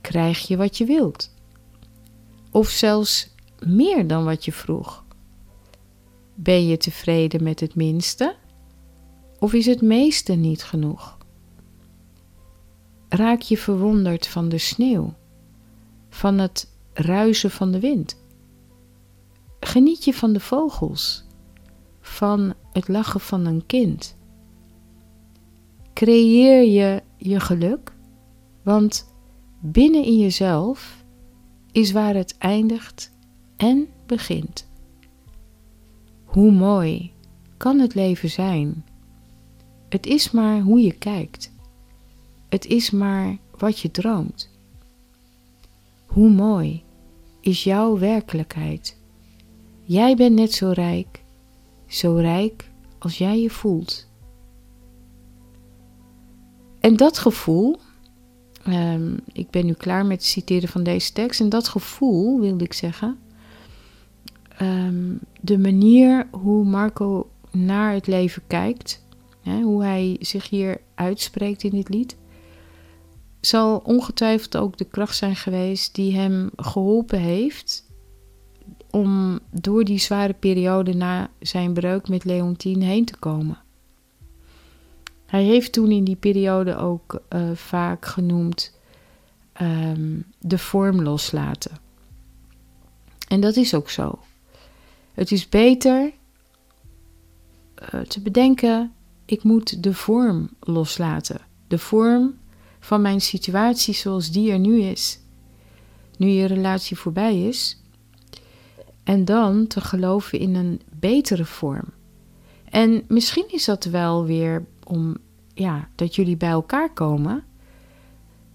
Krijg 0.00 0.46
je 0.46 0.56
wat 0.56 0.78
je 0.78 0.84
wilt? 0.84 1.34
Of 2.50 2.68
zelfs 2.68 3.30
meer 3.58 4.06
dan 4.06 4.24
wat 4.24 4.44
je 4.44 4.52
vroeg? 4.52 5.04
Ben 6.34 6.66
je 6.66 6.76
tevreden 6.76 7.42
met 7.42 7.60
het 7.60 7.74
minste? 7.74 8.36
Of 9.44 9.52
is 9.52 9.66
het 9.66 9.80
meeste 9.80 10.32
niet 10.32 10.62
genoeg? 10.62 11.18
Raak 13.08 13.40
je 13.40 13.58
verwonderd 13.58 14.26
van 14.26 14.48
de 14.48 14.58
sneeuw, 14.58 15.14
van 16.08 16.38
het 16.38 16.68
ruisen 16.92 17.50
van 17.50 17.70
de 17.72 17.80
wind? 17.80 18.22
Geniet 19.60 20.04
je 20.04 20.14
van 20.14 20.32
de 20.32 20.40
vogels, 20.40 21.24
van 22.00 22.54
het 22.72 22.88
lachen 22.88 23.20
van 23.20 23.46
een 23.46 23.66
kind? 23.66 24.16
Creëer 25.94 26.64
je 26.64 27.02
je 27.16 27.40
geluk? 27.40 27.92
Want 28.62 29.14
binnen 29.60 30.04
in 30.04 30.18
jezelf 30.18 31.04
is 31.72 31.92
waar 31.92 32.14
het 32.14 32.38
eindigt 32.38 33.12
en 33.56 33.88
begint. 34.06 34.68
Hoe 36.24 36.50
mooi 36.50 37.12
kan 37.56 37.78
het 37.78 37.94
leven 37.94 38.30
zijn? 38.30 38.84
Het 39.94 40.06
is 40.06 40.30
maar 40.30 40.60
hoe 40.60 40.80
je 40.80 40.92
kijkt. 40.92 41.52
Het 42.48 42.66
is 42.66 42.90
maar 42.90 43.36
wat 43.58 43.78
je 43.78 43.90
droomt. 43.90 44.50
Hoe 46.06 46.30
mooi 46.30 46.82
is 47.40 47.64
jouw 47.64 47.98
werkelijkheid? 47.98 48.98
Jij 49.82 50.16
bent 50.16 50.34
net 50.34 50.52
zo 50.52 50.70
rijk, 50.70 51.22
zo 51.86 52.14
rijk 52.14 52.70
als 52.98 53.18
jij 53.18 53.40
je 53.40 53.50
voelt. 53.50 54.08
En 56.80 56.96
dat 56.96 57.18
gevoel, 57.18 57.76
um, 58.68 59.18
ik 59.32 59.50
ben 59.50 59.66
nu 59.66 59.72
klaar 59.72 60.06
met 60.06 60.16
het 60.16 60.26
citeren 60.26 60.68
van 60.68 60.82
deze 60.82 61.12
tekst, 61.12 61.40
en 61.40 61.48
dat 61.48 61.68
gevoel 61.68 62.40
wilde 62.40 62.64
ik 62.64 62.72
zeggen, 62.72 63.18
um, 64.62 65.20
de 65.40 65.58
manier 65.58 66.26
hoe 66.30 66.64
Marco 66.64 67.28
naar 67.50 67.92
het 67.92 68.06
leven 68.06 68.42
kijkt, 68.46 69.03
hoe 69.44 69.82
hij 69.82 70.16
zich 70.20 70.48
hier 70.48 70.80
uitspreekt 70.94 71.62
in 71.62 71.70
dit 71.70 71.88
lied, 71.88 72.16
zal 73.40 73.78
ongetwijfeld 73.78 74.56
ook 74.56 74.76
de 74.76 74.84
kracht 74.84 75.16
zijn 75.16 75.36
geweest 75.36 75.94
die 75.94 76.16
hem 76.16 76.50
geholpen 76.56 77.18
heeft 77.18 77.84
om 78.90 79.38
door 79.50 79.84
die 79.84 79.98
zware 79.98 80.32
periode 80.32 80.94
na 80.94 81.30
zijn 81.40 81.72
breuk 81.72 82.08
met 82.08 82.24
Leontine 82.24 82.84
heen 82.84 83.04
te 83.04 83.16
komen. 83.16 83.58
Hij 85.26 85.44
heeft 85.44 85.72
toen 85.72 85.90
in 85.90 86.04
die 86.04 86.16
periode 86.16 86.76
ook 86.76 87.22
uh, 87.28 87.50
vaak 87.54 88.06
genoemd 88.06 88.78
um, 89.62 90.26
de 90.38 90.58
vorm 90.58 91.02
loslaten. 91.02 91.78
En 93.28 93.40
dat 93.40 93.56
is 93.56 93.74
ook 93.74 93.90
zo. 93.90 94.18
Het 95.12 95.32
is 95.32 95.48
beter 95.48 96.12
eh, 97.74 98.00
te 98.00 98.20
bedenken: 98.20 98.92
ik 99.24 99.42
moet 99.42 99.82
de 99.82 99.94
vorm 99.94 100.50
loslaten. 100.60 101.40
De 101.68 101.78
vorm 101.78 102.34
van 102.80 103.02
mijn 103.02 103.20
situatie 103.20 103.94
zoals 103.94 104.30
die 104.30 104.52
er 104.52 104.58
nu 104.58 104.80
is. 104.80 105.18
Nu 106.16 106.26
je 106.26 106.46
relatie 106.46 106.96
voorbij 106.96 107.42
is. 107.42 107.82
En 109.04 109.24
dan 109.24 109.66
te 109.66 109.80
geloven 109.80 110.38
in 110.38 110.54
een 110.54 110.80
betere 110.98 111.44
vorm. 111.44 111.92
En 112.64 113.04
misschien 113.08 113.46
is 113.48 113.64
dat 113.64 113.84
wel 113.84 114.24
weer 114.24 114.64
om 114.84 115.16
ja, 115.54 115.88
dat 115.94 116.14
jullie 116.14 116.36
bij 116.36 116.50
elkaar 116.50 116.92
komen. 116.92 117.44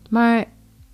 Maar 0.10 0.46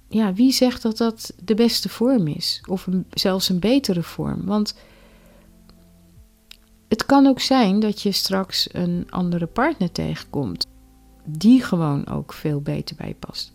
ja, 0.07 0.33
wie 0.33 0.51
zegt 0.51 0.81
dat 0.81 0.97
dat 0.97 1.33
de 1.43 1.53
beste 1.53 1.89
vorm 1.89 2.27
is? 2.27 2.63
Of 2.69 2.87
zelfs 3.09 3.49
een 3.49 3.59
betere 3.59 4.03
vorm? 4.03 4.45
Want 4.45 4.75
het 6.95 7.05
kan 7.05 7.27
ook 7.27 7.39
zijn 7.39 7.79
dat 7.79 8.01
je 8.01 8.11
straks 8.11 8.67
een 8.71 9.07
andere 9.09 9.45
partner 9.45 9.91
tegenkomt. 9.91 10.67
Die 11.23 11.63
gewoon 11.63 12.07
ook 12.07 12.33
veel 12.33 12.61
beter 12.61 12.95
bij 12.95 13.15
past. 13.19 13.53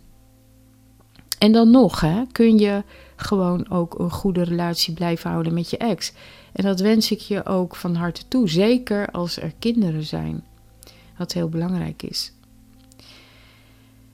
En 1.39 1.53
dan 1.53 1.71
nog, 1.71 2.01
hè, 2.01 2.23
kun 2.33 2.59
je 2.59 2.83
gewoon 3.17 3.71
ook 3.71 3.99
een 3.99 4.11
goede 4.11 4.43
relatie 4.43 4.95
blijven 4.95 5.31
houden 5.31 5.55
met 5.55 5.71
je 5.71 5.77
ex. 5.77 6.13
En 6.53 6.65
dat 6.65 6.81
wens 6.81 7.11
ik 7.11 7.19
je 7.19 7.47
ook 7.47 7.77
van 7.77 7.95
harte 7.95 8.29
toe. 8.29 8.49
Zeker 8.49 9.11
als 9.11 9.37
er 9.37 9.53
kinderen 9.59 10.05
zijn. 10.05 10.45
Wat 11.17 11.33
heel 11.33 11.49
belangrijk 11.49 12.03
is. 12.03 12.33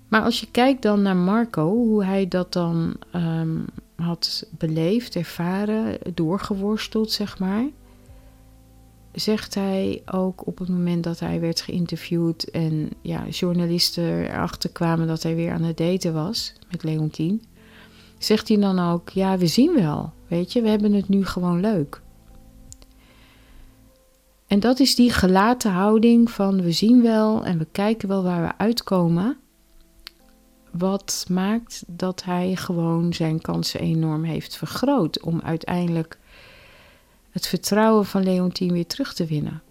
Maar 0.08 0.22
als 0.22 0.40
je 0.40 0.50
kijkt 0.50 0.82
dan 0.82 1.02
naar 1.02 1.16
Marco, 1.16 1.68
hoe 1.68 2.04
hij 2.04 2.28
dat 2.28 2.52
dan 2.52 2.96
um, 3.14 3.64
had 3.96 4.46
beleefd, 4.50 5.16
ervaren, 5.16 5.98
doorgeworsteld, 6.14 7.12
zeg 7.12 7.38
maar. 7.38 7.64
Zegt 9.16 9.54
hij 9.54 10.02
ook 10.12 10.46
op 10.46 10.58
het 10.58 10.68
moment 10.68 11.04
dat 11.04 11.20
hij 11.20 11.40
werd 11.40 11.60
geïnterviewd 11.60 12.50
en 12.50 12.90
ja, 13.00 13.26
journalisten 13.28 14.04
erachter 14.04 14.70
kwamen 14.70 15.06
dat 15.06 15.22
hij 15.22 15.34
weer 15.34 15.52
aan 15.52 15.62
het 15.62 15.76
daten 15.76 16.14
was 16.14 16.52
met 16.70 16.82
Leontien. 16.82 17.42
Zegt 18.18 18.48
hij 18.48 18.56
dan 18.56 18.78
ook, 18.78 19.08
ja, 19.08 19.38
we 19.38 19.46
zien 19.46 19.74
wel, 19.74 20.12
weet 20.28 20.52
je, 20.52 20.62
we 20.62 20.68
hebben 20.68 20.92
het 20.92 21.08
nu 21.08 21.24
gewoon 21.24 21.60
leuk. 21.60 22.00
En 24.46 24.60
dat 24.60 24.80
is 24.80 24.94
die 24.94 25.10
gelaten 25.10 25.70
houding 25.70 26.30
van 26.30 26.62
we 26.62 26.72
zien 26.72 27.02
wel 27.02 27.44
en 27.44 27.58
we 27.58 27.66
kijken 27.72 28.08
wel 28.08 28.22
waar 28.22 28.42
we 28.42 28.58
uitkomen 28.58 29.36
wat 30.70 31.26
maakt 31.28 31.84
dat 31.86 32.24
hij 32.24 32.56
gewoon 32.56 33.12
zijn 33.12 33.40
kansen 33.40 33.80
enorm 33.80 34.24
heeft 34.24 34.56
vergroot 34.56 35.20
om 35.20 35.40
uiteindelijk 35.40 36.18
het 37.36 37.46
vertrouwen 37.46 38.06
van 38.06 38.24
Leontien 38.24 38.72
weer 38.72 38.86
terug 38.86 39.14
te 39.14 39.26
winnen. 39.26 39.62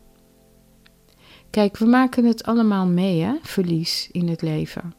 Kijk, 1.50 1.77
we 1.77 1.86
maken 1.86 2.25
het 2.25 2.43
allemaal 2.43 2.86
mee, 2.86 3.22
hè? 3.22 3.34
verlies 3.41 4.10
in 4.12 4.27
het 4.27 4.41
leven. 4.41 4.93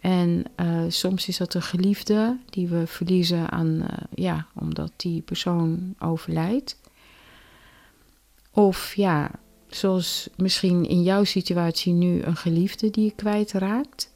En 0.00 0.44
uh, 0.56 0.84
soms 0.88 1.28
is 1.28 1.36
dat 1.36 1.54
een 1.54 1.62
geliefde 1.62 2.38
die 2.50 2.68
we 2.68 2.86
verliezen 2.86 3.50
aan, 3.50 3.66
uh, 3.66 3.86
ja, 4.14 4.46
omdat 4.54 4.92
die 4.96 5.20
persoon 5.20 5.94
overlijdt. 5.98 6.80
Of 8.50 8.94
ja, 8.94 9.30
zoals 9.68 10.28
misschien 10.36 10.88
in 10.88 11.02
jouw 11.02 11.24
situatie 11.24 11.92
nu 11.92 12.22
een 12.22 12.36
geliefde 12.36 12.90
die 12.90 13.04
je 13.04 13.14
kwijtraakt. 13.14 14.12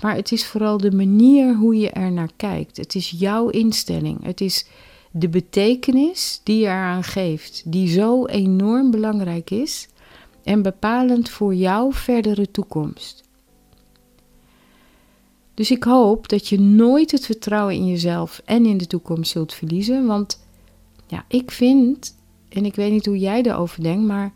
Maar 0.00 0.14
het 0.14 0.32
is 0.32 0.46
vooral 0.46 0.78
de 0.78 0.92
manier 0.92 1.54
hoe 1.54 1.76
je 1.76 1.90
er 1.90 2.12
naar 2.12 2.30
kijkt. 2.36 2.76
Het 2.76 2.94
is 2.94 3.10
jouw 3.10 3.48
instelling. 3.48 4.24
Het 4.24 4.40
is 4.40 4.66
de 5.10 5.28
betekenis 5.28 6.40
die 6.44 6.58
je 6.58 6.66
eraan 6.66 7.04
geeft, 7.04 7.62
die 7.64 7.88
zo 7.88 8.26
enorm 8.26 8.90
belangrijk 8.90 9.50
is 9.50 9.88
en 10.44 10.62
bepalend 10.62 11.30
voor 11.30 11.54
jouw 11.54 11.92
verdere 11.92 12.50
toekomst. 12.50 13.22
Dus 15.54 15.70
ik 15.70 15.84
hoop 15.84 16.28
dat 16.28 16.48
je 16.48 16.60
nooit 16.60 17.10
het 17.10 17.26
vertrouwen 17.26 17.74
in 17.74 17.86
jezelf 17.86 18.42
en 18.44 18.66
in 18.66 18.78
de 18.78 18.86
toekomst 18.86 19.30
zult 19.30 19.54
verliezen. 19.54 20.06
Want 20.06 20.46
ja, 21.06 21.24
ik 21.28 21.50
vind, 21.50 22.16
en 22.48 22.64
ik 22.64 22.74
weet 22.74 22.92
niet 22.92 23.06
hoe 23.06 23.18
jij 23.18 23.42
erover 23.42 23.82
denkt, 23.82 24.06
maar 24.06 24.32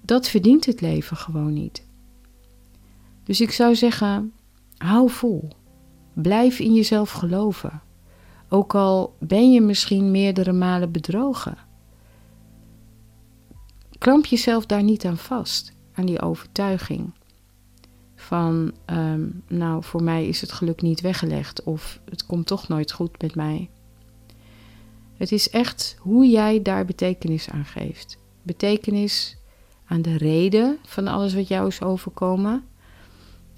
dat 0.00 0.28
verdient 0.28 0.66
het 0.66 0.80
leven 0.80 1.16
gewoon 1.16 1.52
niet. 1.52 1.84
Dus 3.24 3.40
ik 3.40 3.50
zou 3.50 3.74
zeggen, 3.74 4.32
Hou 4.82 5.10
vol. 5.10 5.48
Blijf 6.12 6.58
in 6.58 6.74
jezelf 6.74 7.10
geloven. 7.10 7.82
Ook 8.52 8.74
al 8.74 9.14
ben 9.18 9.52
je 9.52 9.60
misschien 9.60 10.10
meerdere 10.10 10.52
malen 10.52 10.92
bedrogen. 10.92 11.56
Klamp 13.98 14.26
jezelf 14.26 14.66
daar 14.66 14.82
niet 14.82 15.04
aan 15.04 15.16
vast, 15.16 15.72
aan 15.94 16.06
die 16.06 16.20
overtuiging. 16.20 17.12
Van, 18.14 18.72
ehm, 18.84 19.28
nou, 19.48 19.84
voor 19.84 20.02
mij 20.02 20.26
is 20.26 20.40
het 20.40 20.52
geluk 20.52 20.82
niet 20.82 21.00
weggelegd 21.00 21.62
of 21.62 22.00
het 22.08 22.26
komt 22.26 22.46
toch 22.46 22.68
nooit 22.68 22.92
goed 22.92 23.22
met 23.22 23.34
mij. 23.34 23.70
Het 25.16 25.32
is 25.32 25.50
echt 25.50 25.96
hoe 25.98 26.28
jij 26.28 26.62
daar 26.62 26.84
betekenis 26.84 27.50
aan 27.50 27.64
geeft. 27.64 28.18
Betekenis 28.42 29.36
aan 29.84 30.02
de 30.02 30.16
reden 30.16 30.78
van 30.82 31.06
alles 31.06 31.34
wat 31.34 31.48
jou 31.48 31.66
is 31.66 31.82
overkomen 31.82 32.64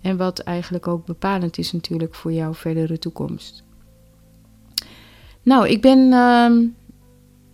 en 0.01 0.17
wat 0.17 0.39
eigenlijk 0.39 0.89
ook 0.89 1.07
bepalend 1.07 1.59
is 1.59 1.73
natuurlijk 1.73 2.15
voor 2.15 2.33
jouw 2.33 2.55
verdere 2.55 2.99
toekomst. 2.99 3.65
Nou, 5.43 5.69
ik 5.69 5.81
ben 5.81 5.99
uh, 5.99 6.69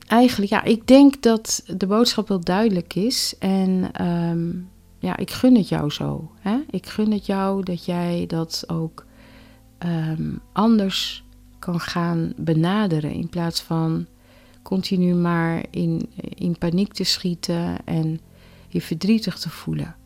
eigenlijk, 0.06 0.50
ja, 0.50 0.62
ik 0.62 0.86
denk 0.86 1.22
dat 1.22 1.62
de 1.76 1.86
boodschap 1.86 2.28
wel 2.28 2.40
duidelijk 2.40 2.94
is. 2.94 3.34
En 3.38 3.90
um, 4.06 4.68
ja, 4.98 5.16
ik 5.16 5.30
gun 5.30 5.56
het 5.56 5.68
jou 5.68 5.90
zo. 5.90 6.30
Hè? 6.40 6.58
Ik 6.70 6.86
gun 6.86 7.12
het 7.12 7.26
jou 7.26 7.62
dat 7.62 7.84
jij 7.84 8.24
dat 8.26 8.64
ook 8.66 9.06
um, 9.78 10.40
anders 10.52 11.24
kan 11.58 11.80
gaan 11.80 12.32
benaderen. 12.36 13.12
In 13.12 13.28
plaats 13.28 13.62
van 13.62 14.06
continu 14.62 15.14
maar 15.14 15.64
in, 15.70 16.10
in 16.34 16.58
paniek 16.58 16.92
te 16.92 17.04
schieten 17.04 17.76
en 17.84 18.20
je 18.68 18.80
verdrietig 18.80 19.38
te 19.38 19.50
voelen. 19.50 19.96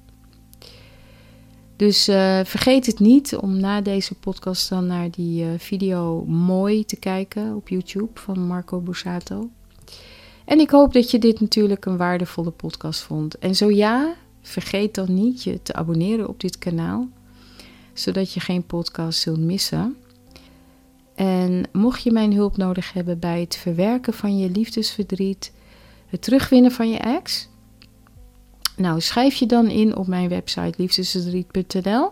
Dus 1.83 2.09
uh, 2.09 2.41
vergeet 2.45 2.87
het 2.87 2.99
niet 2.99 3.37
om 3.37 3.61
na 3.61 3.81
deze 3.81 4.15
podcast 4.15 4.69
dan 4.69 4.87
naar 4.87 5.11
die 5.11 5.45
uh, 5.45 5.51
video 5.59 6.25
mooi 6.25 6.85
te 6.85 6.97
kijken 6.97 7.55
op 7.55 7.69
YouTube 7.69 8.21
van 8.21 8.47
Marco 8.47 8.81
Borsato. 8.81 9.51
En 10.45 10.59
ik 10.59 10.71
hoop 10.71 10.93
dat 10.93 11.11
je 11.11 11.19
dit 11.19 11.41
natuurlijk 11.41 11.85
een 11.85 11.97
waardevolle 11.97 12.51
podcast 12.51 13.01
vond. 13.01 13.39
En 13.39 13.55
zo 13.55 13.71
ja, 13.71 14.15
vergeet 14.41 14.95
dan 14.95 15.15
niet 15.15 15.43
je 15.43 15.63
te 15.63 15.73
abonneren 15.73 16.29
op 16.29 16.41
dit 16.41 16.59
kanaal, 16.59 17.09
zodat 17.93 18.33
je 18.33 18.41
geen 18.41 18.67
podcast 18.67 19.21
zult 19.21 19.41
missen. 19.41 19.97
En 21.15 21.63
mocht 21.73 22.03
je 22.03 22.13
mijn 22.13 22.35
hulp 22.35 22.57
nodig 22.57 22.93
hebben 22.93 23.19
bij 23.19 23.41
het 23.41 23.57
verwerken 23.57 24.13
van 24.13 24.39
je 24.39 24.51
liefdesverdriet, 24.51 25.53
het 26.07 26.23
terugwinnen 26.23 26.73
van 26.73 26.91
je 26.91 26.99
ex, 26.99 27.49
nou, 28.83 29.01
schrijf 29.01 29.35
je 29.35 29.47
dan 29.47 29.71
in 29.71 29.97
op 29.97 30.07
mijn 30.07 30.29
website 30.29 30.75
liefdesverdriet.nl. 30.77 32.11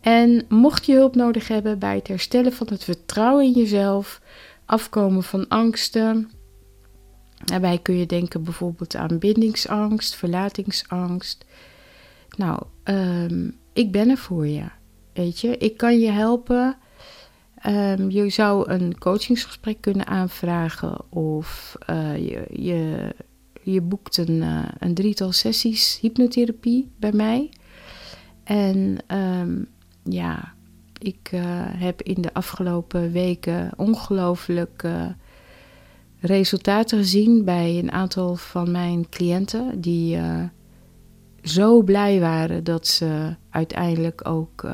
En 0.00 0.44
mocht 0.48 0.86
je 0.86 0.94
hulp 0.94 1.14
nodig 1.14 1.48
hebben 1.48 1.78
bij 1.78 1.94
het 1.94 2.08
herstellen 2.08 2.52
van 2.52 2.66
het 2.70 2.84
vertrouwen 2.84 3.44
in 3.44 3.52
jezelf, 3.52 4.20
afkomen 4.64 5.22
van 5.22 5.48
angsten. 5.48 6.30
Daarbij 7.44 7.78
kun 7.78 7.96
je 7.96 8.06
denken 8.06 8.42
bijvoorbeeld 8.42 8.96
aan 8.96 9.18
bindingsangst, 9.18 10.14
verlatingsangst. 10.14 11.44
Nou, 12.36 12.62
um, 12.84 13.58
ik 13.72 13.92
ben 13.92 14.08
er 14.08 14.18
voor 14.18 14.46
je. 14.46 14.64
Weet 15.12 15.40
je, 15.40 15.56
ik 15.56 15.76
kan 15.76 15.98
je 15.98 16.10
helpen. 16.10 16.76
Um, 17.66 18.10
je 18.10 18.30
zou 18.30 18.70
een 18.70 18.98
coachingsgesprek 18.98 19.80
kunnen 19.80 20.06
aanvragen 20.06 21.12
of 21.12 21.76
uh, 21.90 22.16
je, 22.16 22.44
je 22.50 23.14
je 23.64 23.80
boekt 23.80 24.16
een, 24.16 24.42
uh, 24.42 24.64
een 24.78 24.94
drietal 24.94 25.32
sessies 25.32 25.98
hypnotherapie 26.00 26.90
bij 26.96 27.12
mij. 27.12 27.50
En 28.44 28.98
um, 29.16 29.66
ja, 30.02 30.52
ik 30.98 31.30
uh, 31.34 31.40
heb 31.58 32.02
in 32.02 32.22
de 32.22 32.34
afgelopen 32.34 33.12
weken 33.12 33.70
ongelooflijk 33.76 34.88
resultaten 36.20 36.98
gezien 36.98 37.44
bij 37.44 37.78
een 37.78 37.92
aantal 37.92 38.36
van 38.36 38.70
mijn 38.70 39.08
cliënten 39.08 39.80
die 39.80 40.18
zo 41.42 41.82
blij 41.82 42.20
waren 42.20 42.64
dat 42.64 42.86
ze 42.86 43.34
uiteindelijk 43.50 44.28
ook 44.28 44.66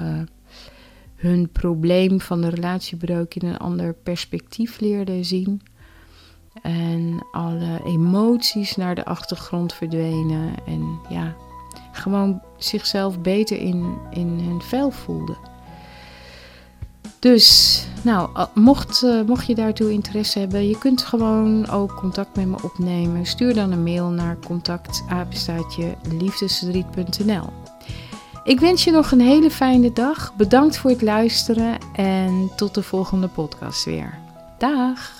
hun 1.14 1.48
probleem 1.52 2.20
van 2.20 2.40
de 2.40 2.48
relatiebreuk 2.48 3.34
in 3.34 3.48
een 3.48 3.58
ander 3.58 3.94
perspectief 3.94 4.80
leerden 4.80 5.24
zien. 5.24 5.62
En 6.62 7.26
alle 7.32 7.80
emoties 7.84 8.76
naar 8.76 8.94
de 8.94 9.04
achtergrond 9.04 9.74
verdwenen. 9.74 10.54
En 10.66 10.98
ja, 11.08 11.34
gewoon 11.92 12.42
zichzelf 12.56 13.20
beter 13.20 13.56
in, 13.56 13.94
in 14.10 14.40
hun 14.44 14.62
vel 14.62 14.90
voelden. 14.90 15.36
Dus, 17.18 17.86
nou, 18.02 18.30
mocht, 18.54 19.02
uh, 19.02 19.22
mocht 19.26 19.46
je 19.46 19.54
daartoe 19.54 19.92
interesse 19.92 20.38
hebben, 20.38 20.68
je 20.68 20.78
kunt 20.78 21.02
gewoon 21.02 21.68
ook 21.68 21.94
contact 21.94 22.36
met 22.36 22.46
me 22.46 22.56
opnemen. 22.62 23.26
Stuur 23.26 23.54
dan 23.54 23.72
een 23.72 23.82
mail 23.82 24.08
naar 24.08 24.36
contactapenstaatje 24.46 25.96
liefdesverdriet.nl. 26.18 27.52
Ik 28.44 28.60
wens 28.60 28.84
je 28.84 28.90
nog 28.90 29.10
een 29.10 29.20
hele 29.20 29.50
fijne 29.50 29.92
dag. 29.92 30.34
Bedankt 30.36 30.78
voor 30.78 30.90
het 30.90 31.02
luisteren 31.02 31.78
en 31.92 32.50
tot 32.56 32.74
de 32.74 32.82
volgende 32.82 33.28
podcast 33.28 33.84
weer. 33.84 34.18
Dag! 34.58 35.19